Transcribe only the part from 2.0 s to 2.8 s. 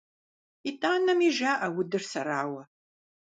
сэрауэ!